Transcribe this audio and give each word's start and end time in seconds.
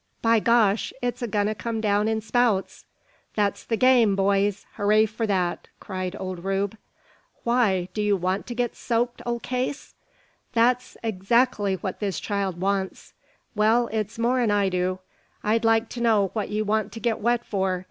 "By 0.23 0.39
gosh! 0.39 0.91
it's 1.03 1.21
a 1.21 1.27
goin' 1.27 1.45
to 1.45 1.53
come 1.53 1.79
down 1.79 2.07
in 2.07 2.21
spouts." 2.21 2.85
"That's 3.35 3.63
the 3.63 3.77
game, 3.77 4.15
boyees! 4.15 4.65
hooray 4.73 5.05
for 5.05 5.27
that!" 5.27 5.67
cried 5.79 6.15
old 6.19 6.43
Rube. 6.43 6.75
"Why? 7.43 7.87
Do 7.93 8.01
you 8.01 8.17
want 8.17 8.47
to 8.47 8.55
git 8.55 8.75
soaked, 8.75 9.21
old 9.27 9.43
case?" 9.43 9.93
"That's 10.53 10.97
adzactly 11.03 11.77
what 11.83 11.99
this 11.99 12.19
child 12.19 12.59
wants." 12.59 13.13
"Well, 13.53 13.89
it's 13.91 14.17
more 14.17 14.39
'n 14.39 14.49
I 14.49 14.69
do. 14.69 14.97
I'd 15.43 15.63
like 15.63 15.87
to 15.89 16.01
know 16.01 16.31
what 16.33 16.49
ye 16.49 16.63
want 16.63 16.91
to 16.93 16.99
git 16.99 17.19
wet 17.19 17.45
for. 17.45 17.79